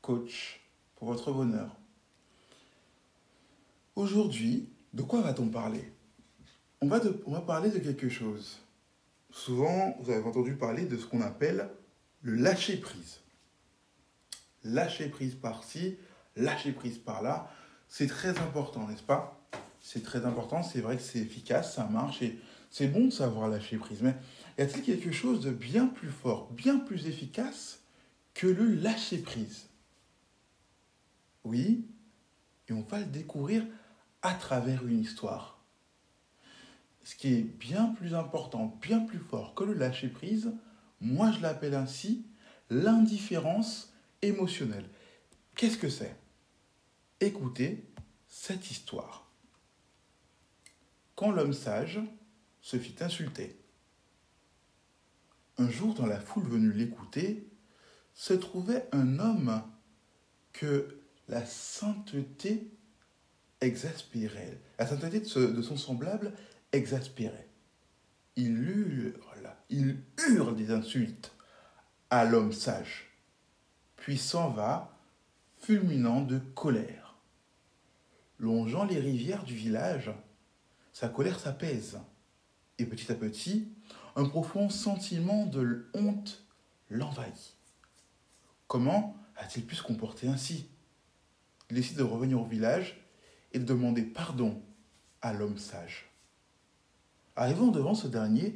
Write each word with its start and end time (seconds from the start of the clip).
coach 0.00 0.60
pour 0.96 1.08
votre 1.08 1.32
bonheur. 1.32 1.76
Aujourd'hui, 3.94 4.68
de 4.92 5.02
quoi 5.02 5.20
va-t-on 5.20 5.48
parler? 5.48 5.92
On 6.80 6.88
va, 6.88 7.00
on 7.26 7.32
va 7.32 7.40
parler 7.40 7.70
de 7.70 7.78
quelque 7.78 8.08
chose. 8.08 8.58
Souvent, 9.30 9.96
vous 10.00 10.10
avez 10.10 10.22
entendu 10.22 10.54
parler 10.54 10.84
de 10.84 10.96
ce 10.96 11.06
qu'on 11.06 11.20
appelle 11.20 11.70
le 12.22 12.34
lâcher-prise. 12.34 13.20
Lâcher 14.64 15.08
prise 15.08 15.34
par-ci, 15.34 15.96
lâcher 16.36 16.72
prise 16.72 16.98
par-là, 16.98 17.50
c'est 17.88 18.06
très 18.06 18.38
important, 18.38 18.86
n'est-ce 18.88 19.02
pas? 19.02 19.38
C'est 19.80 20.02
très 20.02 20.24
important, 20.24 20.62
c'est 20.62 20.80
vrai 20.80 20.96
que 20.96 21.02
c'est 21.02 21.18
efficace, 21.18 21.74
ça 21.74 21.84
marche 21.84 22.22
et 22.22 22.38
c'est 22.70 22.86
bon 22.86 23.06
de 23.06 23.10
savoir 23.10 23.48
lâcher 23.48 23.76
prise. 23.76 24.02
Mais 24.02 24.14
y 24.58 24.62
a-t-il 24.62 24.82
quelque 24.82 25.12
chose 25.12 25.40
de 25.40 25.50
bien 25.50 25.86
plus 25.86 26.10
fort, 26.10 26.50
bien 26.52 26.78
plus 26.78 27.06
efficace 27.06 27.81
que 28.34 28.46
le 28.46 28.74
lâcher 28.74 29.18
prise 29.18 29.68
Oui, 31.44 31.86
et 32.68 32.72
on 32.72 32.82
va 32.82 33.00
le 33.00 33.06
découvrir 33.06 33.64
à 34.22 34.34
travers 34.34 34.86
une 34.86 35.00
histoire. 35.00 35.60
Ce 37.04 37.16
qui 37.16 37.34
est 37.34 37.42
bien 37.42 37.86
plus 37.88 38.14
important, 38.14 38.78
bien 38.80 39.00
plus 39.00 39.18
fort 39.18 39.54
que 39.54 39.64
le 39.64 39.74
lâcher 39.74 40.08
prise, 40.08 40.52
moi 41.00 41.32
je 41.32 41.40
l'appelle 41.40 41.74
ainsi 41.74 42.24
l'indifférence 42.70 43.92
émotionnelle. 44.22 44.88
Qu'est-ce 45.56 45.78
que 45.78 45.88
c'est? 45.88 46.16
Écoutez 47.20 47.84
cette 48.28 48.70
histoire. 48.70 49.30
Quand 51.14 51.30
l'homme 51.30 51.52
sage 51.52 52.00
se 52.60 52.78
fit 52.78 52.94
insulter. 53.00 53.58
Un 55.58 55.68
jour, 55.68 55.94
dans 55.94 56.06
la 56.06 56.18
foule 56.18 56.48
venue 56.48 56.72
l'écouter, 56.72 57.46
se 58.14 58.34
trouvait 58.34 58.88
un 58.92 59.18
homme 59.18 59.62
que 60.52 61.00
la 61.28 61.44
sainteté 61.46 62.70
exaspérait. 63.60 64.58
La 64.78 64.86
sainteté 64.86 65.20
de, 65.20 65.62
son 65.62 65.76
semblable 65.76 66.32
exaspérait. 66.72 67.48
Il 68.36 68.58
hurle, 68.58 69.54
il 69.70 69.98
hurle 70.28 70.56
des 70.56 70.70
insultes 70.70 71.32
à 72.10 72.24
l'homme 72.24 72.52
sage 72.52 73.12
puis 74.02 74.18
s'en 74.18 74.50
va, 74.50 74.98
fulminant 75.60 76.22
de 76.22 76.38
colère. 76.56 77.14
Longeant 78.40 78.84
les 78.84 78.98
rivières 78.98 79.44
du 79.44 79.54
village, 79.54 80.10
sa 80.92 81.08
colère 81.08 81.38
s'apaise, 81.38 82.00
et 82.78 82.84
petit 82.84 83.12
à 83.12 83.14
petit, 83.14 83.68
un 84.16 84.24
profond 84.24 84.68
sentiment 84.70 85.46
de 85.46 85.88
honte 85.94 86.44
l'envahit. 86.90 87.54
Comment 88.72 89.14
a-t-il 89.36 89.66
pu 89.66 89.74
se 89.74 89.82
comporter 89.82 90.28
ainsi? 90.28 90.66
Il 91.68 91.76
décide 91.76 91.98
de 91.98 92.02
revenir 92.02 92.40
au 92.40 92.46
village 92.46 93.04
et 93.52 93.58
de 93.58 93.66
demander 93.66 94.00
pardon 94.00 94.62
à 95.20 95.34
l'homme 95.34 95.58
sage. 95.58 96.10
Arrivant 97.36 97.66
devant 97.66 97.94
ce 97.94 98.06
dernier, 98.06 98.54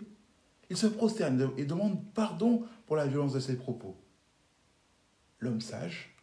il 0.71 0.77
se 0.79 0.87
prosterne 0.87 1.51
et 1.59 1.67
demande 1.67 2.03
pardon 2.15 2.65
pour 2.87 2.97
la 2.97 3.07
violence 3.07 3.35
de 3.35 3.41
ses 3.41 3.59
propos. 3.59 3.95
L'homme 5.39 5.61
sage, 5.61 6.17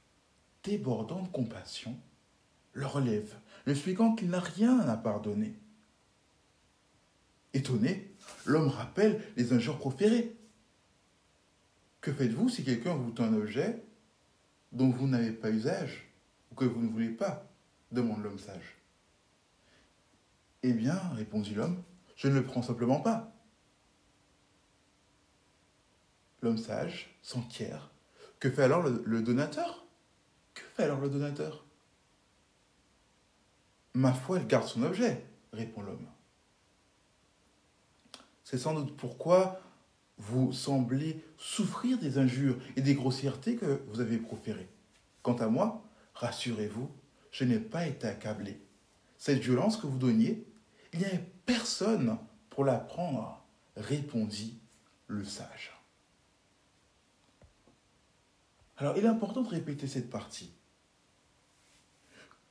débordant 0.63 1.21
de 1.21 1.27
compassion, 1.27 1.95
le 2.71 2.87
relève, 2.87 3.35
lui 3.67 3.73
expliquant 3.73 4.15
qu'il 4.15 4.31
n'a 4.31 4.39
rien 4.39 4.79
à 4.79 4.97
pardonner. 4.97 5.53
Étonné, 7.53 8.15
l'homme 8.47 8.69
rappelle 8.69 9.21
les 9.37 9.53
injures 9.53 9.77
proférées. 9.77 10.35
Que 12.03 12.11
faites-vous 12.11 12.49
si 12.49 12.65
quelqu'un 12.65 12.95
vous 12.95 13.11
tend 13.11 13.23
un 13.23 13.33
objet 13.33 13.81
dont 14.73 14.89
vous 14.89 15.07
n'avez 15.07 15.31
pas 15.31 15.49
usage 15.49 16.11
ou 16.51 16.55
que 16.55 16.65
vous 16.65 16.81
ne 16.81 16.89
voulez 16.89 17.07
pas 17.07 17.49
demande 17.93 18.21
l'homme 18.21 18.39
sage? 18.39 18.75
Eh 20.63 20.73
bien, 20.73 20.99
répondit 21.13 21.55
l'homme, 21.55 21.81
je 22.17 22.27
ne 22.27 22.33
le 22.33 22.43
prends 22.43 22.61
simplement 22.61 22.99
pas. 22.99 23.33
L'homme 26.41 26.57
sage 26.57 27.17
s'enquiert 27.21 27.89
que 28.41 28.51
fait 28.51 28.63
alors 28.63 28.83
le, 28.83 29.01
le 29.05 29.21
donateur? 29.21 29.85
Que 30.53 30.63
fait 30.75 30.83
alors 30.83 30.99
le 30.99 31.09
donateur? 31.09 31.63
Ma 33.93 34.11
foi, 34.11 34.39
elle 34.39 34.47
garde 34.47 34.67
son 34.67 34.83
objet, 34.83 35.25
répond 35.53 35.81
l'homme. 35.81 36.09
C'est 38.43 38.57
sans 38.57 38.73
doute 38.73 38.97
pourquoi 38.97 39.61
vous 40.17 40.53
semblez 40.53 41.23
souffrir 41.37 41.97
des 41.97 42.17
injures 42.17 42.57
et 42.75 42.81
des 42.81 42.95
grossièretés 42.95 43.55
que 43.55 43.81
vous 43.87 43.99
avez 43.99 44.17
proférées. 44.17 44.69
Quant 45.21 45.35
à 45.35 45.47
moi, 45.47 45.83
rassurez-vous, 46.13 46.89
je 47.31 47.43
n'ai 47.45 47.59
pas 47.59 47.87
été 47.87 48.07
accablé. 48.07 48.61
Cette 49.17 49.39
violence 49.39 49.77
que 49.77 49.87
vous 49.87 49.97
donniez, 49.97 50.45
il 50.91 50.99
n'y 50.99 51.05
avait 51.05 51.25
personne 51.45 52.17
pour 52.49 52.63
la 52.63 52.77
prendre, 52.77 53.43
répondit 53.75 54.59
le 55.07 55.23
sage. 55.23 55.71
Alors, 58.77 58.97
il 58.97 59.05
est 59.05 59.07
important 59.07 59.41
de 59.41 59.49
répéter 59.49 59.87
cette 59.87 60.09
partie. 60.09 60.51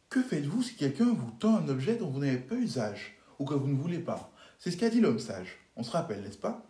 Que 0.08 0.22
faites-vous 0.22 0.62
si 0.62 0.76
quelqu'un 0.76 1.12
vous 1.12 1.30
tend 1.32 1.56
un 1.56 1.68
objet 1.68 1.96
dont 1.96 2.10
vous 2.10 2.20
n'avez 2.20 2.38
pas 2.38 2.54
usage 2.54 3.16
ou 3.38 3.44
que 3.44 3.54
vous 3.54 3.68
ne 3.68 3.80
voulez 3.80 3.98
pas? 3.98 4.32
C'est 4.58 4.70
ce 4.70 4.76
qu'a 4.76 4.90
dit 4.90 5.00
l'homme 5.00 5.18
sage. 5.18 5.58
On 5.76 5.82
se 5.82 5.90
rappelle, 5.90 6.22
n'est-ce 6.22 6.38
pas? 6.38 6.66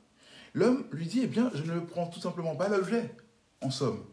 L'homme 0.55 0.85
lui 0.93 1.07
dit, 1.07 1.21
eh 1.23 1.27
bien, 1.27 1.51
je 1.55 1.63
ne 1.63 1.81
prends 1.81 2.07
tout 2.07 2.21
simplement 2.21 2.57
pas 2.57 2.69
l'objet, 2.69 3.15
en 3.63 3.71
somme. 3.71 4.05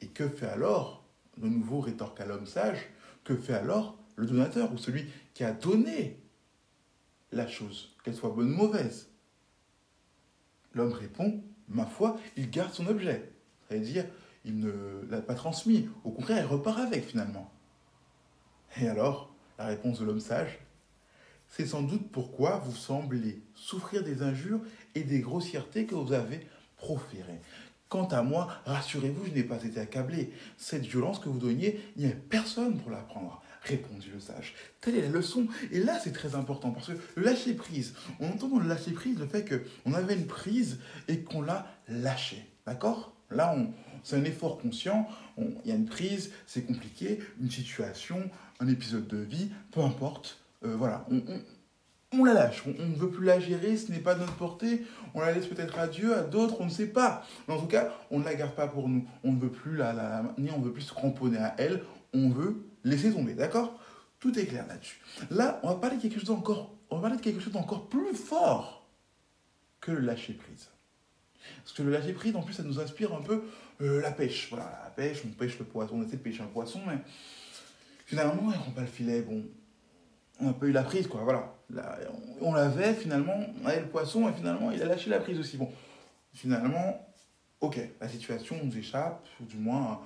Et 0.00 0.08
que 0.08 0.28
fait 0.28 0.48
alors, 0.48 1.04
de 1.36 1.48
nouveau 1.48 1.80
rétorqua 1.80 2.24
l'homme 2.24 2.46
sage, 2.46 2.88
que 3.24 3.36
fait 3.36 3.54
alors 3.54 3.96
le 4.16 4.26
donateur 4.26 4.72
ou 4.72 4.78
celui 4.78 5.06
qui 5.34 5.44
a 5.44 5.52
donné 5.52 6.20
la 7.30 7.46
chose, 7.46 7.94
qu'elle 8.02 8.16
soit 8.16 8.30
bonne 8.30 8.52
ou 8.52 8.56
mauvaise? 8.56 9.08
L'homme 10.74 10.92
répond, 10.92 11.42
ma 11.68 11.86
foi, 11.86 12.18
il 12.36 12.50
garde 12.50 12.72
son 12.72 12.86
objet. 12.86 13.32
C'est-à-dire, 13.68 14.06
il 14.44 14.58
ne 14.58 15.06
l'a 15.10 15.20
pas 15.20 15.34
transmis. 15.34 15.88
Au 16.04 16.10
contraire, 16.10 16.44
il 16.44 16.46
repart 16.46 16.78
avec 16.78 17.04
finalement. 17.04 17.52
Et 18.80 18.88
alors, 18.88 19.34
la 19.58 19.66
réponse 19.66 20.00
de 20.00 20.04
l'homme 20.04 20.20
sage, 20.20 20.58
c'est 21.50 21.66
sans 21.66 21.82
doute 21.82 22.10
pourquoi 22.12 22.58
vous 22.64 22.74
semblez 22.74 23.42
souffrir 23.54 24.04
des 24.04 24.22
injures 24.22 24.60
et 24.94 25.02
des 25.02 25.20
grossièretés 25.20 25.86
que 25.86 25.94
vous 25.94 26.12
avez 26.12 26.46
proférées. 26.76 27.40
Quant 27.88 28.06
à 28.08 28.22
moi, 28.22 28.48
rassurez-vous, 28.66 29.26
je 29.26 29.30
n'ai 29.30 29.42
pas 29.42 29.62
été 29.64 29.80
accablé. 29.80 30.30
Cette 30.58 30.84
violence 30.84 31.18
que 31.18 31.30
vous 31.30 31.38
donniez, 31.38 31.80
il 31.96 32.04
n'y 32.04 32.12
a 32.12 32.14
personne 32.14 32.78
pour 32.78 32.90
la 32.90 32.98
prendre. 32.98 33.42
répondit 33.62 34.10
le 34.12 34.20
sage. 34.20 34.54
Telle 34.80 34.96
est 34.96 35.02
la 35.02 35.08
leçon. 35.08 35.46
Et 35.72 35.80
là, 35.80 35.98
c'est 35.98 36.12
très 36.12 36.34
important 36.34 36.70
parce 36.70 36.88
que 36.88 37.20
lâcher 37.20 37.54
prise, 37.54 37.94
on 38.20 38.28
entend 38.28 38.48
dans 38.48 38.58
le 38.58 38.68
lâcher 38.68 38.92
prise 38.92 39.18
le 39.18 39.26
fait 39.26 39.48
qu'on 39.84 39.94
avait 39.94 40.14
une 40.14 40.26
prise 40.26 40.78
et 41.08 41.20
qu'on 41.20 41.42
l'a 41.42 41.66
lâché. 41.88 42.46
D'accord? 42.66 43.14
Là, 43.30 43.56
c'est 44.04 44.16
un 44.16 44.24
effort 44.24 44.58
conscient. 44.58 45.08
Il 45.38 45.68
y 45.68 45.72
a 45.72 45.74
une 45.74 45.86
prise, 45.86 46.30
c'est 46.46 46.62
compliqué, 46.62 47.20
une 47.40 47.50
situation, 47.50 48.30
un 48.60 48.68
épisode 48.68 49.06
de 49.06 49.18
vie, 49.18 49.50
peu 49.70 49.80
importe. 49.80 50.38
Euh, 50.64 50.74
voilà, 50.76 51.06
on, 52.12 52.24
la 52.24 52.32
lâche. 52.32 52.64
On, 52.66 52.70
ne 52.70 52.94
veut 52.94 53.10
plus 53.10 53.24
la 53.24 53.38
gérer, 53.38 53.76
ce 53.76 53.92
n'est 53.92 54.00
pas 54.00 54.14
de 54.14 54.20
notre 54.20 54.34
portée. 54.34 54.84
On 55.14 55.20
la 55.20 55.32
laisse 55.32 55.46
peut-être 55.46 55.78
à 55.78 55.86
Dieu, 55.86 56.16
à 56.16 56.22
d'autres, 56.22 56.60
on 56.60 56.64
ne 56.64 56.70
sait 56.70 56.88
pas. 56.88 57.24
Mais 57.46 57.54
en 57.54 57.60
tout 57.60 57.66
cas, 57.66 57.92
on 58.10 58.18
ne 58.18 58.24
la 58.24 58.34
garde 58.34 58.54
pas 58.54 58.66
pour 58.66 58.88
nous. 58.88 59.06
On 59.24 59.32
ne 59.32 59.40
veut 59.40 59.50
plus 59.50 59.76
la, 59.76 59.92
la, 59.92 60.34
ni 60.38 60.50
on 60.50 60.60
veut 60.60 60.72
plus 60.72 60.82
se 60.82 60.94
cramponner 60.94 61.38
à 61.38 61.54
elle. 61.58 61.82
On 62.14 62.30
veut 62.30 62.64
laisser 62.84 63.12
tomber, 63.12 63.34
d'accord? 63.34 63.78
Tout 64.20 64.36
est 64.38 64.46
clair 64.46 64.66
là-dessus. 64.66 65.00
Là, 65.30 65.60
on 65.62 65.68
va 65.68 65.74
parler 65.76 65.96
de 65.96 66.02
quelque 66.02 66.18
chose 66.18 66.30
encore, 66.30 66.74
on 66.90 66.96
va 66.96 67.02
parler 67.02 67.16
de 67.18 67.22
quelque 67.22 67.40
chose 67.40 67.52
d'encore 67.52 67.88
plus 67.88 68.14
fort 68.14 68.88
que 69.80 69.92
le 69.92 70.00
lâcher 70.00 70.32
prise. 70.32 70.68
Parce 71.62 71.72
que 71.72 71.82
le 71.82 71.90
lâcher 71.90 72.12
prise, 72.12 72.34
en 72.34 72.42
plus, 72.42 72.54
ça 72.54 72.62
nous 72.62 72.80
inspire 72.80 73.14
un 73.14 73.22
peu 73.22 73.44
euh, 73.80 74.00
la 74.00 74.10
pêche. 74.10 74.48
Voilà, 74.50 74.80
la 74.84 74.90
pêche, 74.90 75.22
on 75.24 75.28
pêche 75.28 75.58
le 75.58 75.64
poisson, 75.64 75.96
on 75.96 76.02
essaie 76.02 76.16
de 76.16 76.22
pêcher 76.22 76.42
un 76.42 76.46
poisson, 76.46 76.80
mais 76.86 76.98
finalement, 78.06 78.42
on 78.42 78.48
ne 78.48 78.54
prend 78.54 78.72
pas 78.72 78.80
le 78.80 78.86
filet. 78.88 79.22
Bon, 79.22 79.44
on 80.40 80.50
a 80.50 80.52
pas 80.52 80.66
eu 80.66 80.72
la 80.72 80.84
prise, 80.84 81.06
quoi. 81.06 81.22
Voilà. 81.22 81.54
on, 82.40 82.52
l'avait, 82.52 82.94
finalement, 82.94 83.38
on 83.62 83.66
avait 83.66 83.80
le 83.80 83.88
poisson, 83.88 84.28
et 84.28 84.32
finalement, 84.32 84.70
il 84.70 84.82
a 84.82 84.86
lâché 84.86 85.10
la 85.10 85.20
prise 85.20 85.38
aussi. 85.38 85.56
Bon, 85.56 85.70
finalement, 86.32 87.06
ok, 87.60 87.80
la 88.00 88.08
situation 88.08 88.56
nous 88.62 88.76
échappe, 88.76 89.26
ou 89.40 89.44
du 89.44 89.56
moins, 89.56 90.00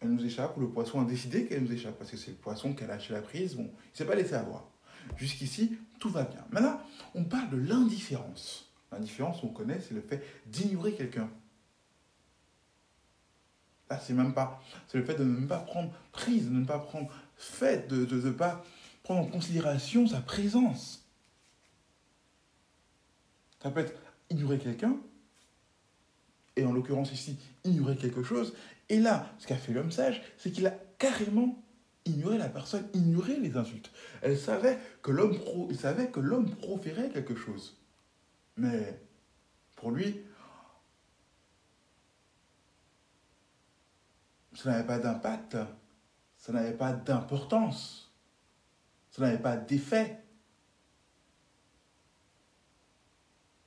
elle 0.00 0.10
nous 0.10 0.24
échappe, 0.24 0.56
ou 0.56 0.60
le 0.60 0.68
poisson 0.68 1.00
a 1.00 1.04
décidé 1.04 1.46
qu'elle 1.46 1.62
nous 1.62 1.72
échappe, 1.72 1.96
parce 1.98 2.10
que 2.10 2.16
c'est 2.16 2.32
le 2.32 2.36
poisson 2.36 2.74
qui 2.74 2.84
a 2.84 2.86
lâché 2.86 3.12
la 3.12 3.22
prise. 3.22 3.54
Bon, 3.54 3.70
il 3.92 3.96
s'est 3.96 4.04
pas 4.04 4.14
laissé 4.14 4.34
avoir. 4.34 4.64
Jusqu'ici, 5.16 5.76
tout 5.98 6.10
va 6.10 6.24
bien. 6.24 6.44
Maintenant, 6.50 6.80
on 7.14 7.24
parle 7.24 7.50
de 7.50 7.56
l'indifférence. 7.56 8.70
L'indifférence, 8.92 9.42
on 9.42 9.48
connaît, 9.48 9.80
c'est 9.80 9.94
le 9.94 10.00
fait 10.00 10.22
d'ignorer 10.46 10.92
quelqu'un. 10.92 11.28
Là, 13.90 13.98
c'est 13.98 14.14
même 14.14 14.32
pas. 14.32 14.62
C'est 14.88 14.98
le 14.98 15.04
fait 15.04 15.14
de 15.14 15.24
ne 15.24 15.46
pas 15.46 15.58
prendre 15.58 15.92
prise, 16.12 16.46
de 16.46 16.54
ne 16.54 16.64
pas 16.64 16.78
prendre 16.78 17.10
fait, 17.36 17.88
de 17.88 18.06
ne 18.06 18.30
pas 18.30 18.64
prendre 19.04 19.20
en 19.20 19.26
considération 19.26 20.08
sa 20.08 20.20
présence. 20.20 21.06
Ça 23.62 23.70
peut 23.70 23.80
être 23.80 23.94
ignorer 24.30 24.58
quelqu'un, 24.58 24.96
et 26.56 26.64
en 26.64 26.72
l'occurrence 26.72 27.12
ici, 27.12 27.38
ignorer 27.64 27.96
quelque 27.96 28.22
chose. 28.22 28.54
Et 28.88 28.98
là, 28.98 29.30
ce 29.38 29.46
qu'a 29.46 29.56
fait 29.56 29.72
l'homme 29.72 29.92
sage, 29.92 30.22
c'est 30.38 30.50
qu'il 30.50 30.66
a 30.66 30.74
carrément 30.98 31.62
ignoré 32.04 32.38
la 32.38 32.48
personne, 32.48 32.86
ignoré 32.94 33.38
les 33.38 33.56
insultes. 33.56 33.90
Elle 34.22 34.38
savait 34.38 34.78
que 35.02 35.10
l'homme 35.10 35.38
il 35.70 35.78
savait 35.78 36.10
que 36.10 36.20
l'homme 36.20 36.54
proférait 36.56 37.10
quelque 37.10 37.34
chose. 37.34 37.76
Mais 38.56 39.00
pour 39.76 39.90
lui, 39.90 40.20
ça 44.54 44.70
n'avait 44.70 44.86
pas 44.86 44.98
d'impact, 44.98 45.56
ça 46.36 46.52
n'avait 46.52 46.76
pas 46.76 46.92
d'importance, 46.92 48.03
ça 49.14 49.22
n'avait 49.22 49.38
pas 49.38 49.56
d'effet. 49.56 50.18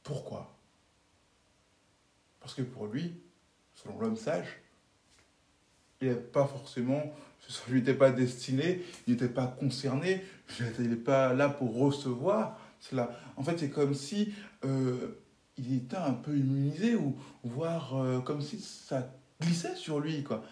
Pourquoi? 0.03 0.57
Parce 2.41 2.53
que 2.53 2.63
pour 2.63 2.88
lui, 2.88 3.21
selon 3.73 3.97
l'homme 3.97 4.17
sage, 4.17 4.61
il 6.01 6.09
n'est 6.09 6.15
pas 6.15 6.45
forcément, 6.45 7.01
ça 7.47 7.61
lui 7.69 7.79
était 7.79 7.94
pas 7.94 8.11
destiné, 8.11 8.83
il 9.07 9.13
n'était 9.13 9.29
pas 9.29 9.47
concerné, 9.47 10.25
il 10.59 10.89
n'est 10.89 10.95
pas 10.97 11.33
là 11.33 11.47
pour 11.47 11.77
recevoir 11.77 12.59
cela. 12.81 13.17
En 13.38 13.43
fait, 13.43 13.57
c'est 13.57 13.69
comme 13.69 13.93
si 13.93 14.33
euh, 14.65 15.23
il 15.57 15.77
était 15.77 15.95
un 15.95 16.13
peu 16.13 16.35
immunisé 16.35 16.95
ou 16.95 17.17
voire 17.45 17.95
euh, 17.95 18.19
comme 18.19 18.41
si 18.41 18.59
ça 18.59 19.13
glissait 19.39 19.75
sur 19.75 20.01
lui, 20.01 20.23
quoi. 20.23 20.43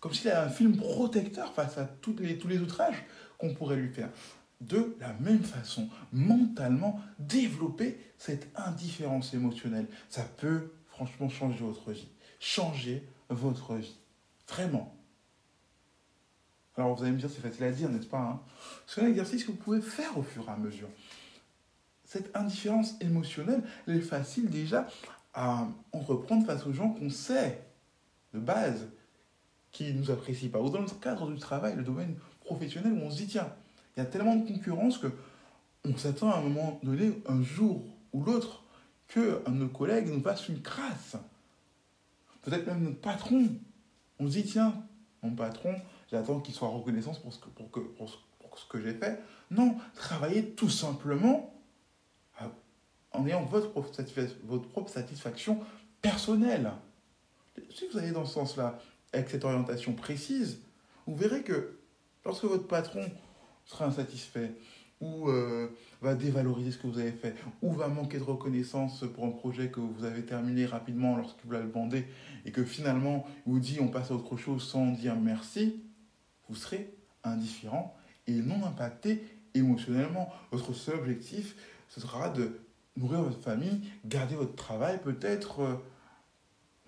Comme 0.00 0.12
s'il 0.12 0.28
avait 0.28 0.48
un 0.48 0.50
film 0.50 0.76
protecteur 0.76 1.54
face 1.54 1.78
à 1.78 1.88
les, 2.18 2.36
tous 2.36 2.48
les 2.48 2.58
outrages 2.58 3.02
qu'on 3.38 3.54
pourrait 3.54 3.76
lui 3.76 3.92
faire. 3.92 4.10
De 4.60 4.96
la 5.00 5.12
même 5.14 5.42
façon, 5.42 5.88
mentalement, 6.12 7.00
développer 7.18 7.98
cette 8.18 8.48
indifférence 8.56 9.34
émotionnelle, 9.34 9.86
ça 10.08 10.22
peut 10.22 10.72
franchement 10.88 11.28
changer 11.28 11.62
votre 11.62 11.92
vie. 11.92 12.08
Changer 12.40 13.06
votre 13.28 13.74
vie. 13.74 13.96
Vraiment. 14.48 14.94
Alors 16.76 16.94
vous 16.94 17.02
allez 17.02 17.12
me 17.12 17.18
dire, 17.18 17.30
c'est 17.30 17.40
facile 17.40 17.64
à 17.64 17.72
dire, 17.72 17.88
n'est-ce 17.88 18.06
pas 18.06 18.18
hein? 18.18 18.40
C'est 18.86 19.02
un 19.02 19.06
exercice 19.06 19.44
que 19.44 19.50
vous 19.50 19.58
pouvez 19.58 19.80
faire 19.80 20.16
au 20.16 20.22
fur 20.22 20.46
et 20.48 20.52
à 20.52 20.56
mesure 20.56 20.88
cette 22.06 22.34
indifférence 22.36 22.94
émotionnelle, 23.00 23.62
elle 23.86 23.96
est 23.96 24.00
facile 24.00 24.48
déjà 24.48 24.86
à 25.34 25.66
entreprendre 25.92 26.46
face 26.46 26.64
aux 26.66 26.72
gens 26.72 26.90
qu'on 26.90 27.10
sait 27.10 27.62
de 28.32 28.38
base 28.38 28.88
qui 29.72 29.92
ne 29.92 29.98
nous 29.98 30.10
apprécient 30.10 30.48
pas. 30.48 30.60
Ou 30.60 30.70
dans 30.70 30.80
le 30.80 30.88
cadre 31.00 31.30
du 31.30 31.38
travail, 31.38 31.74
le 31.76 31.82
domaine 31.82 32.16
professionnel, 32.46 32.92
où 32.92 33.02
on 33.02 33.10
se 33.10 33.16
dit, 33.16 33.26
tiens, 33.26 33.52
il 33.96 34.00
y 34.00 34.02
a 34.02 34.06
tellement 34.06 34.36
de 34.36 34.46
concurrence 34.46 34.98
que 34.98 35.08
on 35.84 35.96
s'attend 35.96 36.30
à 36.30 36.38
un 36.38 36.42
moment 36.42 36.80
donné, 36.82 37.12
un 37.26 37.42
jour 37.42 37.84
ou 38.12 38.24
l'autre, 38.24 38.64
qu'un 39.08 39.50
de 39.50 39.56
nos 39.56 39.68
collègues 39.68 40.08
nous 40.08 40.22
fasse 40.22 40.48
une 40.48 40.60
crasse. 40.60 41.16
Peut-être 42.42 42.66
même 42.66 42.82
notre 42.82 43.00
patron. 43.00 43.46
On 44.18 44.26
se 44.26 44.32
dit, 44.32 44.44
tiens, 44.44 44.74
mon 45.22 45.30
patron, 45.32 45.74
j'attends 46.10 46.40
qu'il 46.40 46.54
soit 46.54 46.68
reconnaissant 46.68 47.14
pour 47.14 47.32
ce 47.32 47.38
que, 47.38 47.48
pour 47.50 47.70
que, 47.70 47.80
pour 47.80 48.08
ce 48.08 48.68
que 48.68 48.80
j'ai 48.80 48.94
fait. 48.94 49.20
Non, 49.50 49.76
travailler 49.94 50.50
tout 50.50 50.70
simplement 50.70 51.52
en 53.12 53.26
ayant 53.26 53.44
votre 53.44 53.70
propre, 53.70 53.90
votre 54.44 54.68
propre 54.68 54.90
satisfaction 54.90 55.60
personnelle. 56.02 56.70
Si 57.74 57.86
vous 57.90 57.98
allez 57.98 58.10
dans 58.10 58.26
ce 58.26 58.34
sens-là, 58.34 58.78
avec 59.12 59.30
cette 59.30 59.44
orientation 59.44 59.94
précise, 59.94 60.60
vous 61.06 61.16
verrez 61.16 61.42
que 61.42 61.75
lorsque 62.26 62.44
votre 62.44 62.66
patron 62.66 63.04
sera 63.64 63.86
insatisfait, 63.86 64.52
ou 65.00 65.28
euh, 65.28 65.68
va 66.00 66.14
dévaloriser 66.14 66.72
ce 66.72 66.78
que 66.78 66.86
vous 66.86 66.98
avez 66.98 67.12
fait, 67.12 67.34
ou 67.62 67.72
va 67.72 67.88
manquer 67.88 68.18
de 68.18 68.22
reconnaissance 68.22 69.04
pour 69.14 69.24
un 69.26 69.30
projet 69.30 69.70
que 69.70 69.80
vous 69.80 70.04
avez 70.04 70.24
terminé 70.24 70.66
rapidement 70.66 71.16
lorsque 71.16 71.38
vous 71.44 71.52
l'avez 71.52 71.68
demandé, 71.68 72.06
et 72.44 72.52
que 72.52 72.64
finalement 72.64 73.26
il 73.46 73.52
vous 73.52 73.60
dit 73.60 73.78
on 73.80 73.88
passe 73.88 74.10
à 74.10 74.14
autre 74.14 74.36
chose 74.36 74.66
sans 74.66 74.86
dire 74.86 75.16
merci, 75.16 75.82
vous 76.48 76.56
serez 76.56 76.94
indifférent 77.24 77.96
et 78.26 78.34
non 78.34 78.64
impacté 78.66 79.22
émotionnellement. 79.54 80.32
Votre 80.50 80.72
seul 80.72 80.96
objectif, 80.96 81.56
ce 81.88 82.00
sera 82.00 82.28
de 82.30 82.60
nourrir 82.96 83.22
votre 83.22 83.40
famille, 83.40 83.82
garder 84.04 84.34
votre 84.34 84.54
travail, 84.54 85.00
peut-être, 85.02 85.60
euh, 85.60 85.74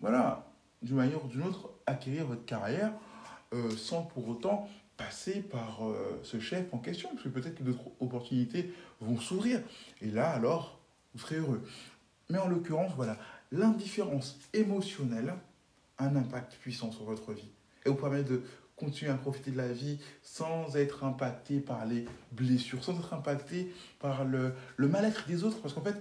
voilà, 0.00 0.46
d'une 0.82 0.96
manière 0.96 1.24
ou 1.24 1.28
d'une 1.28 1.42
autre, 1.42 1.70
acquérir 1.86 2.26
votre 2.26 2.44
carrière 2.44 2.92
euh, 3.52 3.70
sans 3.76 4.02
pour 4.02 4.28
autant 4.28 4.68
passer 4.98 5.40
par 5.40 5.86
euh, 5.86 6.20
ce 6.22 6.38
chef 6.38 6.66
en 6.72 6.78
question, 6.78 7.08
parce 7.10 7.22
que 7.22 7.28
peut-être 7.30 7.54
que 7.54 7.62
d'autres 7.62 7.84
opportunités 8.00 8.74
vont 9.00 9.18
s'ouvrir. 9.18 9.62
Et 10.02 10.10
là, 10.10 10.28
alors, 10.28 10.78
vous 11.14 11.20
serez 11.20 11.36
heureux. 11.36 11.62
Mais 12.28 12.38
en 12.38 12.48
l'occurrence, 12.48 12.92
voilà, 12.96 13.16
l'indifférence 13.50 14.38
émotionnelle 14.52 15.32
a 15.96 16.04
un 16.04 16.16
impact 16.16 16.56
puissant 16.56 16.92
sur 16.92 17.04
votre 17.04 17.32
vie. 17.32 17.48
Et 17.86 17.88
vous 17.88 17.94
permet 17.94 18.24
de 18.24 18.42
continuer 18.76 19.10
à 19.10 19.14
profiter 19.14 19.50
de 19.50 19.56
la 19.56 19.72
vie 19.72 19.98
sans 20.22 20.76
être 20.76 21.04
impacté 21.04 21.60
par 21.60 21.86
les 21.86 22.04
blessures, 22.32 22.84
sans 22.84 22.98
être 22.98 23.14
impacté 23.14 23.72
par 23.98 24.24
le, 24.24 24.52
le 24.76 24.88
mal-être 24.88 25.26
des 25.26 25.44
autres. 25.44 25.60
Parce 25.60 25.74
qu'en 25.74 25.82
fait, 25.82 25.96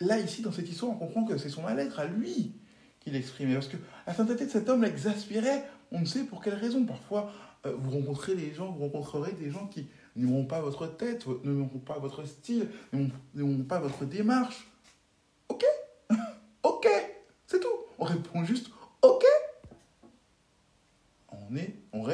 là, 0.00 0.18
ici, 0.18 0.42
dans 0.42 0.52
cette 0.52 0.68
histoire, 0.68 0.90
on 0.90 0.96
comprend 0.96 1.24
que 1.24 1.38
c'est 1.38 1.48
son 1.48 1.62
mal-être 1.62 2.00
à 2.00 2.06
lui 2.06 2.52
qu'il 2.98 3.14
exprimait. 3.16 3.54
Parce 3.54 3.68
que 3.68 3.78
la 4.06 4.12
sainteté 4.12 4.44
de 4.46 4.50
cet 4.50 4.68
homme 4.68 4.82
l'exaspérait, 4.82 5.64
on 5.92 6.00
ne 6.00 6.04
sait 6.04 6.24
pour 6.24 6.42
quelle 6.42 6.54
raison. 6.54 6.84
Parfois, 6.84 7.32
vous 7.64 7.90
rencontrez 7.90 8.34
des 8.34 8.52
gens, 8.52 8.70
vous 8.72 8.84
rencontrerez 8.84 9.32
des 9.32 9.50
gens 9.50 9.66
qui 9.66 9.86
n'auront 10.16 10.44
pas 10.44 10.60
votre 10.60 10.86
tête, 10.86 11.26
n'auront 11.44 11.78
pas 11.78 11.98
votre 11.98 12.24
style, 12.24 12.68
n'auront 13.34 13.64
pas 13.64 13.78
votre 13.78 14.04
démarche. 14.04 14.68
Ok, 15.48 15.64
ok, 16.62 16.88
c'est 17.46 17.60
tout. 17.60 17.68
On 17.98 18.04
répond 18.04 18.44
juste 18.44 18.70
ok 19.02 19.24
on, 21.92 22.04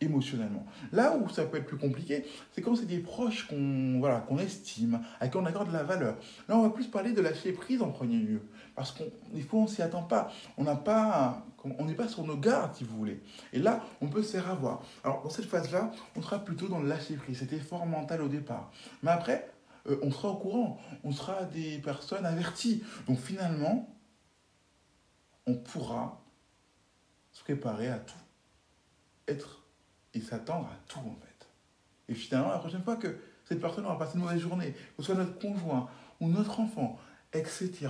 émotionnellement. 0.00 0.66
Là 0.92 1.16
où 1.16 1.28
ça 1.28 1.44
peut 1.44 1.58
être 1.58 1.66
plus 1.66 1.76
compliqué, 1.76 2.24
c'est 2.52 2.62
quand 2.62 2.74
c'est 2.74 2.86
des 2.86 2.98
proches 2.98 3.46
qu'on 3.46 3.98
voilà, 3.98 4.20
qu'on 4.20 4.38
estime, 4.38 5.00
à 5.20 5.28
qui 5.28 5.36
on 5.36 5.44
accorde 5.46 5.68
de 5.68 5.72
la 5.72 5.82
valeur. 5.82 6.16
Là, 6.48 6.56
on 6.56 6.62
va 6.62 6.70
plus 6.70 6.86
parler 6.86 7.12
de 7.12 7.20
lâcher 7.20 7.52
prise 7.52 7.82
en 7.82 7.90
premier 7.90 8.16
lieu. 8.16 8.42
Parce 8.74 8.92
qu'il 8.92 9.42
fois, 9.44 9.60
on 9.60 9.66
s'y 9.66 9.82
attend 9.82 10.02
pas. 10.02 10.32
On 10.56 10.64
n'a 10.64 10.76
pas, 10.76 11.44
on 11.64 11.84
n'est 11.84 11.94
pas 11.94 12.08
sur 12.08 12.24
nos 12.24 12.36
gardes, 12.36 12.74
si 12.74 12.84
vous 12.84 12.96
voulez. 12.96 13.20
Et 13.52 13.58
là, 13.58 13.84
on 14.00 14.08
peut 14.08 14.22
se 14.22 14.32
faire 14.32 14.50
avoir. 14.50 14.82
Alors, 15.04 15.22
dans 15.22 15.30
cette 15.30 15.46
phase-là, 15.46 15.90
on 16.16 16.22
sera 16.22 16.38
plutôt 16.38 16.68
dans 16.68 16.80
le 16.80 16.88
lâcher 16.88 17.14
prise, 17.14 17.38
cet 17.38 17.52
effort 17.52 17.86
mental 17.86 18.22
au 18.22 18.28
départ. 18.28 18.70
Mais 19.02 19.10
après, 19.10 19.50
euh, 19.88 19.98
on 20.02 20.10
sera 20.10 20.28
au 20.28 20.36
courant. 20.36 20.78
On 21.04 21.12
sera 21.12 21.44
des 21.44 21.78
personnes 21.78 22.24
averties. 22.26 22.82
Donc, 23.06 23.18
finalement, 23.18 23.88
on 25.46 25.54
pourra 25.54 26.22
se 27.32 27.42
préparer 27.42 27.88
à 27.88 27.98
tout. 27.98 28.14
Être 29.28 29.62
et 30.14 30.20
s'attendre 30.20 30.66
à 30.66 30.76
tout 30.88 30.98
en 30.98 31.16
fait. 31.20 31.48
Et 32.08 32.14
finalement, 32.14 32.50
la 32.50 32.58
prochaine 32.58 32.82
fois 32.82 32.96
que 32.96 33.18
cette 33.44 33.60
personne 33.60 33.84
aura 33.84 33.98
passé 33.98 34.14
une 34.16 34.24
mauvaise 34.24 34.40
journée, 34.40 34.72
que 34.72 35.02
ce 35.02 35.04
soit 35.04 35.14
notre 35.14 35.38
conjoint 35.38 35.88
ou 36.20 36.28
notre 36.28 36.60
enfant, 36.60 36.98
etc., 37.32 37.88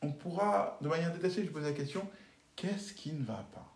on 0.00 0.12
pourra, 0.12 0.78
de 0.80 0.88
manière 0.88 1.12
détachée, 1.12 1.44
je 1.44 1.50
pose 1.50 1.64
la 1.64 1.72
question, 1.72 2.08
qu'est-ce 2.54 2.92
qui 2.94 3.12
ne 3.12 3.24
va 3.24 3.46
pas? 3.52 3.74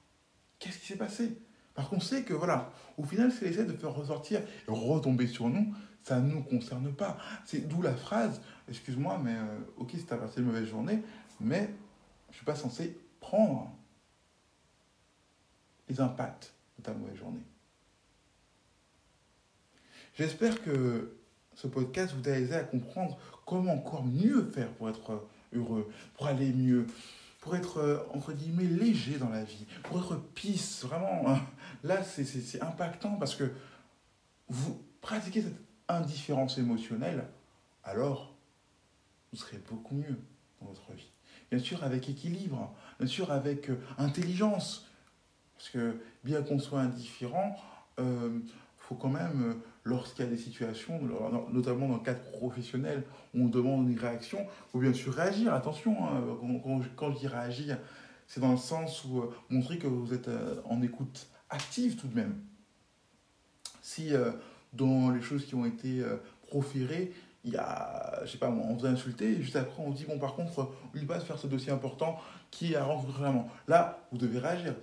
Qu'est-ce 0.59 0.79
qui 0.79 0.87
s'est 0.87 0.97
passé? 0.97 1.37
Parce 1.75 1.89
qu'on 1.89 2.01
sait 2.01 2.23
que, 2.23 2.35
voilà, 2.35 2.71
au 2.97 3.03
final, 3.03 3.33
c'est 3.33 3.47
l'essai 3.47 3.65
de 3.65 3.73
faire 3.73 3.93
ressortir 3.93 4.41
et 4.41 4.71
retomber 4.71 5.27
sur 5.27 5.49
nous, 5.49 5.75
ça 6.03 6.21
ne 6.21 6.33
nous 6.33 6.43
concerne 6.43 6.93
pas. 6.93 7.19
C'est 7.45 7.67
d'où 7.67 7.83
la 7.83 7.95
phrase, 7.95 8.41
excuse-moi, 8.69 9.19
mais 9.23 9.35
euh, 9.35 9.59
ok, 9.77 9.91
si 9.93 10.05
tu 10.05 10.13
as 10.13 10.17
passé 10.17 10.41
une 10.41 10.47
mauvaise 10.47 10.69
journée, 10.69 11.03
mais 11.41 11.71
je 12.29 12.33
ne 12.33 12.37
suis 12.37 12.45
pas 12.45 12.55
censé 12.55 12.97
prendre 13.21 13.73
les 15.89 16.01
impacts 16.01 16.53
de 16.79 16.83
ta 16.83 16.93
mauvaise 16.93 17.17
journée. 17.17 17.43
J'espère 20.15 20.63
que 20.63 21.17
ce 21.55 21.67
podcast 21.67 22.15
vous 22.15 22.29
a 22.29 22.33
aidé 22.33 22.55
à 22.55 22.65
comprendre 22.65 23.19
comment 23.47 23.75
encore 23.75 24.05
mieux 24.05 24.51
faire 24.51 24.71
pour 24.73 24.89
être 24.89 25.27
heureux, 25.55 25.91
pour 26.15 26.27
aller 26.27 26.53
mieux, 26.53 26.87
pour 27.41 27.57
être, 27.57 27.79
euh, 27.79 27.99
entre 28.15 28.33
guillemets, 28.33 28.65
léger 28.65 29.19
dans 29.19 29.29
la 29.29 29.45
vie, 29.45 29.67
pour 29.83 29.99
être 29.99 30.17
peace. 30.35 30.85
Vraiment, 30.85 31.29
hein. 31.29 31.41
là, 31.83 32.03
c'est 32.05 32.63
impactant 32.63 33.17
parce 33.17 33.35
que 33.35 33.51
vous 34.49 34.81
pratiquez 35.01 35.43
cette 35.43 35.61
indifférence 35.89 36.59
émotionnelle, 36.59 37.27
alors 37.85 38.35
vous 39.33 39.39
serez 39.39 39.59
beaucoup 39.59 39.95
mieux 39.95 40.19
dans 40.61 40.69
votre 40.69 40.93
vie. 40.93 41.11
Bien 41.51 41.59
sûr, 41.59 41.83
avec 41.85 42.09
équilibre, 42.09 42.73
bien 42.99 43.09
sûr, 43.09 43.31
avec 43.31 43.71
euh, 43.71 43.81
intelligence. 43.99 44.89
Parce 45.63 45.71
que 45.71 45.97
bien 46.25 46.43
qu'on 46.43 46.59
soit 46.59 46.81
indifférent, 46.81 47.57
il 47.97 48.03
euh, 48.05 48.41
faut 48.79 48.97
quand 48.97 49.11
même 49.11 49.61
lorsqu'il 49.85 50.25
y 50.25 50.29
a 50.29 50.31
des 50.31 50.37
situations, 50.37 51.01
notamment 51.53 51.87
dans 51.87 51.99
le 51.99 52.03
cadre 52.03 52.21
professionnel, 52.33 53.05
où 53.33 53.45
on 53.45 53.49
demande 53.49 53.89
une 53.89 53.97
réaction, 53.97 54.41
il 54.41 54.71
faut 54.73 54.81
bien 54.81 54.93
sûr 54.93 55.15
réagir. 55.15 55.55
Attention, 55.55 55.97
hein, 56.05 56.21
quand, 56.97 57.13
je 57.13 57.19
dis 57.21 57.29
réagir, 57.29 57.79
c'est 58.27 58.41
dans 58.41 58.51
le 58.51 58.57
sens 58.57 59.05
où 59.05 59.21
euh, 59.21 59.31
montrer 59.51 59.79
que 59.79 59.87
vous 59.87 60.13
êtes 60.13 60.27
euh, 60.27 60.61
en 60.65 60.83
écoute 60.83 61.29
active 61.49 61.95
tout 61.95 62.09
de 62.09 62.17
même. 62.17 62.35
Si 63.83 64.13
euh, 64.15 64.33
dans 64.73 65.11
les 65.11 65.23
choses 65.23 65.47
qui 65.47 65.55
ont 65.55 65.65
été 65.65 66.03
proférées, 66.49 67.13
il 67.45 67.53
y 67.53 67.57
a, 67.57 68.21
je 68.25 68.31
sais 68.31 68.39
pas, 68.39 68.49
on 68.49 68.75
vous 68.75 68.87
a 68.87 68.89
insulté, 68.89 69.33
et 69.33 69.43
juste 69.43 69.57
après 69.57 69.83
on 69.83 69.91
dit, 69.91 70.05
bon 70.05 70.19
par 70.19 70.35
contre, 70.35 70.71
il 70.95 71.07
va 71.07 71.19
se 71.19 71.25
faire 71.25 71.39
ce 71.39 71.49
dossier 71.49 71.73
important 71.73 72.19
qui 72.53 72.77
a 72.77 72.85
rencontré 72.85 73.21
vraiment. 73.21 73.49
Là, 73.67 74.07
vous 74.13 74.19
devez 74.19 74.39
réagir, 74.39 74.75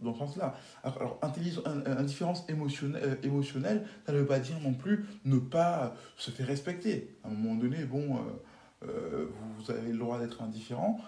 dans 0.00 0.12
ce 0.14 0.18
sens-là. 0.18 0.54
Alors, 0.82 1.20
indifférence 1.22 2.44
émotionnelle, 2.48 3.02
euh, 3.04 3.14
émotionnelle, 3.22 3.86
ça 4.04 4.12
ne 4.12 4.18
veut 4.18 4.26
pas 4.26 4.40
dire 4.40 4.58
non 4.60 4.72
plus 4.72 5.06
ne 5.24 5.38
pas 5.38 5.94
se 6.16 6.30
faire 6.30 6.46
respecter. 6.46 7.16
À 7.22 7.28
un 7.28 7.30
moment 7.30 7.54
donné, 7.54 7.84
bon, 7.84 8.16
euh, 8.16 8.88
euh, 8.88 9.26
vous 9.58 9.70
avez 9.70 9.92
le 9.92 9.98
droit 9.98 10.18
d'être 10.18 10.42
indifférent. 10.42 11.00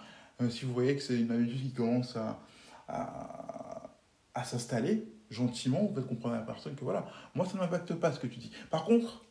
si 0.51 0.65
vous 0.65 0.73
voyez 0.73 0.95
que 0.95 1.03
c'est 1.03 1.19
une 1.19 1.33
habitude 1.33 1.61
qui 1.61 1.73
commence 1.73 2.17
à, 2.17 2.39
à, 2.87 3.91
à 4.35 4.45
s'installer, 4.45 5.09
gentiment, 5.31 5.87
vous 5.87 5.95
faites 5.95 6.07
comprendre 6.07 6.37
à 6.37 6.39
la 6.39 6.45
personne 6.45 6.75
que 6.75 6.85
voilà, 6.85 7.07
moi 7.35 7.45
ça 7.47 7.55
ne 7.55 7.59
m'impacte 7.59 7.95
pas 7.95 8.13
ce 8.13 8.21
que 8.21 8.27
tu 8.27 8.39
dis. 8.39 8.53
Par 8.71 8.85
contre, 8.85 9.25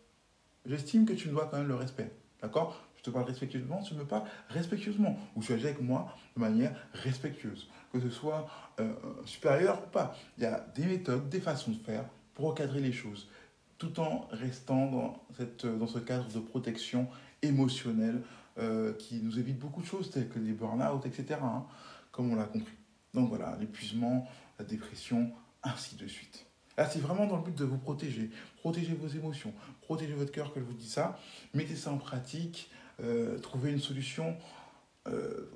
j'estime 0.68 1.06
que 1.06 1.14
tu 1.14 1.30
me 1.30 1.34
dois 1.34 1.48
quand 1.50 1.58
même 1.58 1.68
le 1.68 1.76
respect. 1.76 2.12
D'accord? 2.42 2.84
Je 2.98 3.04
te 3.04 3.10
parle 3.10 3.26
respectueusement, 3.26 3.82
tu 3.82 3.94
me 3.96 4.04
parles 4.04 4.28
respectueusement. 4.50 5.18
Ou 5.36 5.42
tu 5.42 5.54
agis 5.54 5.66
avec 5.66 5.82
moi 5.82 6.16
de 6.36 6.42
manière 6.42 6.76
respectueuse. 6.94 7.70
Que 7.92 8.00
ce 8.00 8.10
soit 8.10 8.48
euh, 8.80 8.94
supérieur 9.26 9.82
ou 9.86 9.90
pas. 9.90 10.16
Il 10.38 10.44
y 10.44 10.48
a 10.48 10.66
des 10.76 10.86
méthodes, 10.86 11.30
des 11.30 11.40
façons 11.40 11.72
de 11.72 11.78
faire 11.78 12.06
pour 12.34 12.50
recadrer 12.50 12.82
les 12.82 12.92
choses. 12.92 13.30
Tout 13.78 14.00
en 14.00 14.28
restant 14.32 14.92
dans, 14.92 15.24
dans 15.64 15.88
ce 15.88 16.00
cadre 16.00 16.28
de 16.28 16.40
protection 16.40 17.08
émotionnelle 17.42 18.22
euh, 18.58 18.94
qui 18.94 19.22
nous 19.22 19.38
évite 19.38 19.60
beaucoup 19.60 19.82
de 19.82 19.86
choses, 19.86 20.10
telles 20.10 20.30
que 20.30 20.40
les 20.40 20.54
burn-out, 20.54 21.06
etc. 21.06 21.40
Hein, 21.42 21.66
comme 22.12 22.32
on 22.32 22.36
l'a 22.36 22.46
compris. 22.46 22.74
Donc 23.14 23.30
voilà, 23.30 23.56
l'épuisement, 23.60 24.28
la 24.58 24.66
dépression, 24.66 25.32
ainsi 25.62 25.96
de 25.96 26.08
suite. 26.08 26.47
C'est 26.86 27.00
vraiment 27.00 27.26
dans 27.26 27.38
le 27.38 27.44
but 27.44 27.58
de 27.58 27.66
vous 27.66 27.80
protéger. 27.80 28.30
Protéger 28.60 28.94
vos 28.94 29.08
émotions, 29.08 29.52
protéger 29.82 30.14
votre 30.14 30.32
cœur 30.32 30.54
que 30.54 30.60
je 30.60 30.66
vous 30.66 30.74
dis 30.74 30.90
ça. 30.90 31.20
Mettez 31.56 31.76
ça 31.76 31.92
en 31.92 31.98
pratique, 31.98 32.70
euh, 33.02 33.40
trouvez 33.40 33.72
une 33.72 33.80
solution. 33.80 34.38
Euh, 35.08 35.50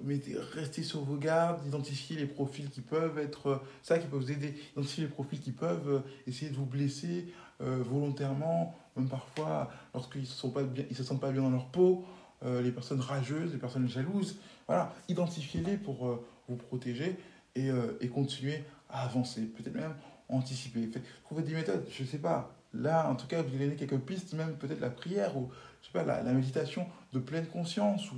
restez 0.53 0.81
sur 0.81 1.01
vos 1.01 1.17
gardes, 1.17 1.63
identifiez 1.67 2.15
les 2.15 2.25
profils 2.25 2.69
qui 2.69 2.81
peuvent 2.81 3.19
être, 3.19 3.47
euh, 3.47 3.57
ça 3.83 3.99
qui 3.99 4.07
peut 4.07 4.15
vous 4.15 4.31
aider, 4.31 4.55
identifier 4.71 5.03
les 5.03 5.09
profils 5.09 5.39
qui 5.39 5.51
peuvent 5.51 6.03
essayer 6.25 6.49
de 6.49 6.55
vous 6.55 6.65
blesser 6.65 7.33
volontairement, 7.59 8.75
même 8.95 9.07
parfois 9.07 9.69
lorsqu'ils 9.93 10.21
ne 10.21 10.25
se, 10.25 10.47
se 10.95 11.03
sentent 11.03 11.21
pas 11.21 11.31
bien 11.31 11.43
dans 11.43 11.51
leur 11.51 11.67
peau, 11.67 12.03
les 12.43 12.71
personnes 12.71 13.01
rageuses, 13.01 13.51
les 13.51 13.59
personnes 13.59 13.87
jalouses. 13.87 14.39
Voilà, 14.65 14.91
identifiez-les 15.09 15.77
pour 15.77 16.25
vous 16.49 16.55
protéger 16.55 17.17
et, 17.53 17.69
et 17.99 18.07
continuer 18.07 18.63
à 18.89 19.03
avancer. 19.03 19.41
Peut-être 19.41 19.75
même 19.75 19.93
anticiper. 20.31 20.89
Trouver 21.23 21.43
des 21.43 21.53
méthodes, 21.53 21.85
je 21.91 22.03
ne 22.03 22.07
sais 22.07 22.17
pas. 22.17 22.55
Là, 22.73 23.09
en 23.09 23.15
tout 23.15 23.27
cas, 23.27 23.41
vous 23.41 23.57
donner 23.57 23.75
quelques 23.75 23.99
pistes, 23.99 24.33
même 24.33 24.55
peut-être 24.55 24.79
la 24.79 24.89
prière 24.89 25.37
ou 25.37 25.49
je 25.81 25.87
sais 25.87 25.93
pas, 25.93 26.03
la, 26.03 26.33
méditation 26.33 26.87
de 27.11 27.19
pleine 27.19 27.45
conscience 27.47 28.11
ou 28.11 28.15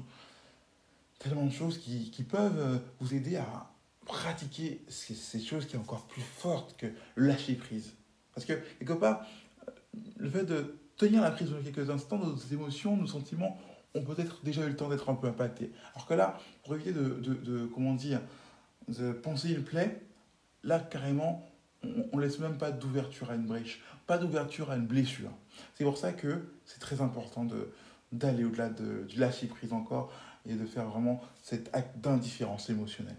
tellement 1.19 1.45
de 1.45 1.51
choses 1.51 1.77
qui, 1.77 2.11
qui 2.11 2.23
peuvent 2.23 2.59
euh, 2.59 2.77
vous 2.99 3.13
aider 3.13 3.37
à 3.37 3.71
pratiquer 4.05 4.83
ces, 4.89 5.39
choses 5.39 5.65
qui 5.65 5.73
sont 5.73 5.79
encore 5.79 6.05
plus 6.07 6.21
fortes 6.21 6.75
que 6.77 6.87
lâcher 7.15 7.55
prise. 7.55 7.93
Parce 8.35 8.45
que, 8.45 8.53
quelque 8.79 8.93
part, 8.93 9.25
euh, 9.67 9.71
le 10.17 10.29
fait 10.29 10.43
de 10.43 10.77
tenir 10.97 11.21
la 11.21 11.31
prise 11.31 11.49
pendant 11.49 11.63
quelques 11.63 11.89
instants, 11.89 12.17
nos 12.17 12.35
émotions, 12.35 12.97
nos 12.97 13.07
sentiments 13.07 13.57
ont 13.95 14.03
peut-être 14.03 14.43
déjà 14.43 14.65
eu 14.65 14.69
le 14.69 14.75
temps 14.75 14.89
d'être 14.89 15.09
un 15.09 15.15
peu 15.15 15.27
impactés. 15.27 15.71
Alors 15.95 16.05
que 16.05 16.13
là, 16.13 16.39
pour 16.63 16.75
éviter 16.75 16.91
de, 16.91 17.09
de 17.19 17.65
comment 17.67 17.93
dire, 17.93 18.21
de 18.87 19.13
penser 19.13 19.51
une 19.51 19.63
plaie, 19.63 20.01
là, 20.63 20.79
carrément, 20.79 21.47
on 22.11 22.17
laisse 22.17 22.39
même 22.39 22.57
pas 22.57 22.71
d'ouverture 22.71 23.29
à 23.29 23.35
une 23.35 23.45
brèche, 23.45 23.81
pas 24.07 24.17
d'ouverture 24.17 24.71
à 24.71 24.75
une 24.75 24.85
blessure. 24.85 25.31
C'est 25.75 25.83
pour 25.83 25.97
ça 25.97 26.11
que 26.11 26.43
c'est 26.65 26.79
très 26.79 27.01
important 27.01 27.45
d'aller 28.11 28.43
au-delà 28.43 28.69
de, 28.69 29.03
du 29.07 29.19
lâcher 29.19 29.47
prise 29.47 29.73
encore 29.73 30.11
et 30.47 30.53
de 30.53 30.65
faire 30.65 30.85
vraiment 30.85 31.21
cet 31.41 31.69
acte 31.73 31.97
d'indifférence 31.99 32.69
émotionnelle. 32.69 33.17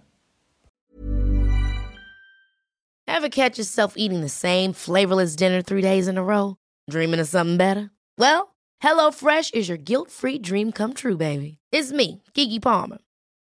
Ever 3.07 3.29
catch 3.29 3.59
yourself 3.59 3.95
eating 3.97 4.23
the 4.23 4.29
same 4.29 4.73
flavorless 4.73 5.37
dinner 5.37 5.63
three 5.63 5.83
days 5.83 6.09
in 6.09 6.19
a 6.19 6.23
row? 6.23 6.57
Dreaming 6.91 7.21
of 7.21 7.29
something 7.29 7.57
better? 7.57 7.91
Well, 8.19 8.55
HelloFresh 8.83 9.55
is 9.55 9.69
your 9.69 9.79
guilt-free 9.79 10.41
dream 10.41 10.73
come 10.73 10.95
true, 10.95 11.17
baby. 11.17 11.59
It's 11.71 11.93
me, 11.93 12.23
Kiki 12.35 12.59
Palmer. 12.59 12.99